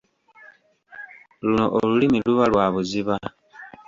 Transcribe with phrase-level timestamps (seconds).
[1.45, 3.15] Luno olulimi luba lwa buziba.